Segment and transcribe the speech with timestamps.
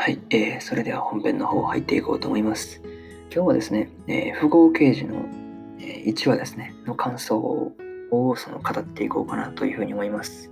[0.00, 2.80] はい、えーそれでは本編の方入っていこうと思います。
[3.30, 5.26] 今日はですね、えー、富豪刑事の、
[5.78, 10.50] え1話ですね、の感想をその語っていこうかなというふうに思います。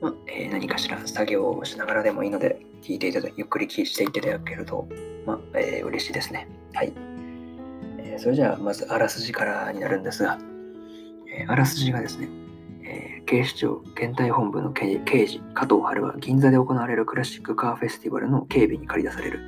[0.00, 4.86] まあえー何かしら作業をしながらでもいいので、聞いていただゆっくり聞いていただけると、
[5.26, 6.46] まあえー嬉しいですね。
[6.74, 6.92] はい。
[7.98, 10.38] えーそれじゃあ、まずあらすじからになるんですが、
[11.36, 12.28] えーあらすじがですね、
[13.26, 19.40] 警視庁検体本部の刑刑事加藤春は銀座で行われるクラシックカーフェスティバルの警備に駆り出される。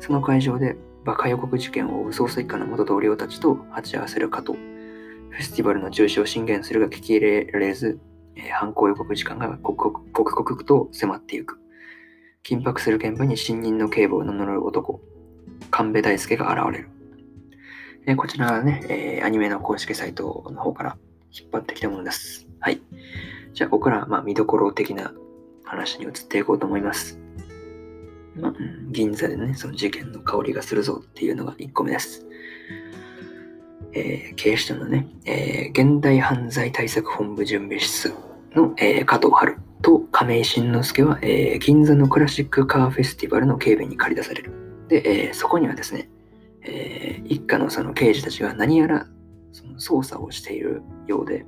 [0.00, 7.98] その会場で爆破予告事件を追う捜査一課の元同僚たちと鉢合わせる加藤フェスティバルの中止を進言するが聞き入れられず、
[8.36, 11.58] えー犯行予告時間が刻々刻々と迫っていく。
[12.42, 15.00] 緊迫する現場に新任の警部を名乗る男
[15.70, 16.88] 神戸大輔が現れる。
[18.06, 20.96] えこちらはね、えーアニメの公式サイトの方から
[21.32, 22.46] 引っ張ってきたものです。
[22.64, 22.80] はい。
[23.52, 25.12] じゃあ、ここから、まあ、見どころ的な
[25.64, 27.20] 話に移っていこうと思います。
[28.36, 28.54] まあ、
[28.90, 32.26] 銀座でね、その事件の香りがするぞっていうのが1個目です。
[33.92, 38.14] えー警視庁のね、えー現代犯罪対策本部準備室
[38.54, 44.52] の、えー加藤春と亀井慎之介は、え銀座のクラシックカーフェスティバルの警備に駆り出される。
[44.88, 46.08] で、えそこにはですね、
[46.62, 49.06] え一家のその刑事たちが何やら
[49.52, 51.44] その捜査をしているようで、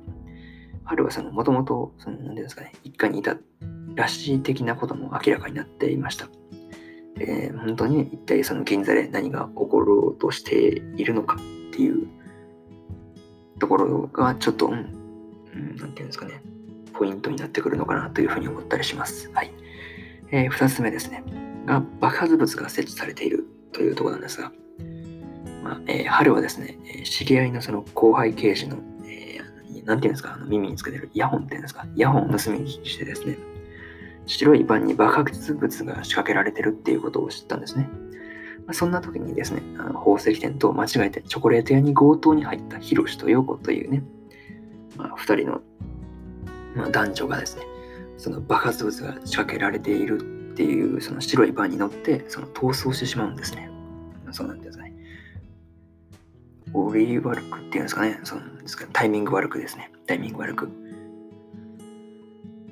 [0.87, 3.37] 春はそのもともと、その、なんていうんですかね、一家にいた
[3.95, 6.27] らしい的なことも明らかになっていました。
[7.19, 11.37] えー本当に一体その銀座で何が起ころうとしているのかっ
[11.73, 12.07] ていう
[13.59, 16.41] ところがちょっと、うん、んなんていうんですかね、
[16.93, 19.31] ポイントになってくるのかなというふうに思ったりします。
[19.33, 19.51] はい。
[20.31, 21.23] えー二つ目ですね、
[21.65, 24.51] が爆発物が設置されているというところなんですが、
[25.63, 28.77] まあえー春はですね、知り合いのその後輩刑事の、
[29.87, 33.37] なんていうんですか、あの耳につけてるイヤホンっていうんですか、イヤホンを盗みにしてですね、
[34.25, 37.89] 白いバンに爆発物が仕掛けられてるっていうことを知ったんですね。
[38.65, 44.03] まあ、そんな時にですね、あの宝石店と間違えてチョコレート屋に強盗に入ったヒロシとヨコというね、
[44.97, 45.61] まあ、二人の、
[46.75, 47.63] まあ、男女がですね、
[48.17, 53.71] その爆発物が仕掛けられているっていうその白いバンに乗ってその逃走してしまうんですね。
[54.31, 54.93] そうなんですね。
[56.73, 58.19] 折り悪くっていうんですかね。
[58.23, 59.91] そうなんですかタイミング悪くですね。
[60.05, 60.67] タイミング悪く。
[60.67, 60.69] っ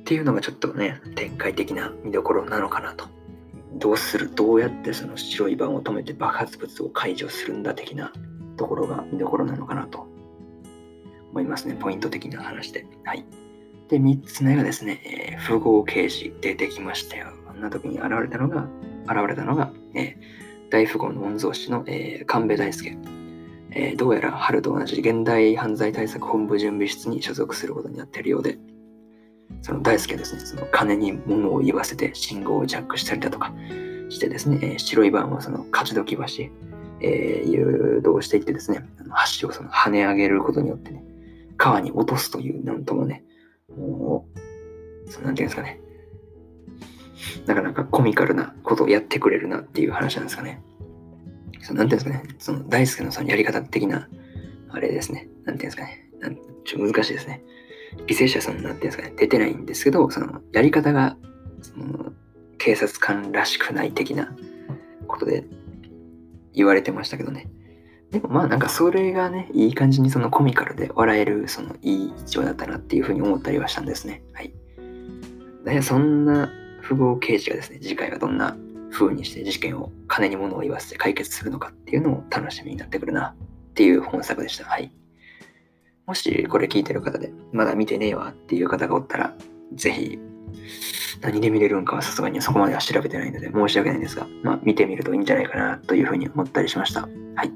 [0.03, 3.07] ていうのがちょっとね、展開的な見どころなのかなと。
[3.73, 8.13] どうする、どうやってその白い板を止めて爆発物を解除するんだ的な
[8.55, 10.07] ところが見どころなのかなと
[11.31, 11.75] 思いますね。
[11.75, 12.85] ポイント的な話で。
[13.03, 13.25] はい。
[13.89, 17.27] で、3つ目がですね、えー富豪刑事出てきましたよ。
[17.49, 18.67] あんな時に現れたのが、
[19.03, 22.97] 現れたのが、えー大富豪の御曹司の、えー神戸大輔。
[23.75, 28.57] えーどうやら春と同じ現代犯罪対策本部準備室に所属することになっているようで、
[29.61, 33.53] その大輔はですね、その金に物を言わせて信号をジャックしたりだとか
[34.09, 36.23] してですね、えー白いバンはその勝どき橋、
[37.01, 41.03] えー誘導していってですね、あの橋をその跳ね上げることによってね、
[41.57, 43.23] 川に落とすという、なんともね、
[43.77, 44.25] も
[45.05, 45.81] う、そなんていうんですかね、
[47.45, 50.63] なかなかコミカルなことをやってくれるなっていう話なんですかね。
[51.61, 54.07] そのなんていうんですかね、その大輔のそのやり方的な、
[54.69, 57.43] あれですね、なんていうんですかね、なんちょっと難しいですね。
[58.07, 61.17] 犠牲者さんなんていうんですかね、出てないんですけど、そのやり方が、
[61.61, 62.13] その
[62.57, 64.35] 警察官らしくない的な
[65.07, 65.45] ことで
[66.53, 67.49] 言われてましたけどね。
[68.11, 74.23] でもまあなんかそれがね、いい感じにそのコミカルで笑える、そのいい一話だったなっていうふうに思ったりはしたんですね。
[74.33, 74.53] はい。
[75.65, 76.51] でそんな
[76.87, 78.55] 富豪刑事がですね、次回はどんな
[78.91, 83.35] 風にして事件を金に物を言わせて解決するのかっていうのも楽しみになってくるな
[83.71, 84.63] っていう本作でした。
[84.63, 84.89] はい。
[86.05, 89.33] もしこれ聞いてる方で、まだ見てねえわっていう方がおったら、
[89.73, 90.17] ぜひ、
[91.19, 97.01] 何で見れるんかはさすがにそこまでは調べてないので申し訳ないんですが、まあ見てみるといいんじゃないかなというふうに思ったりしました。
[97.01, 97.07] は
[97.43, 97.51] い。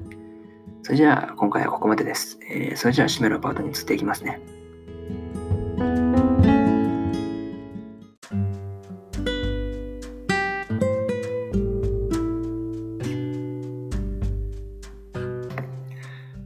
[0.82, 2.38] それじゃあ今回はここまでです。
[2.50, 4.38] えーそれじゃあ締めのパートに移っていきますね。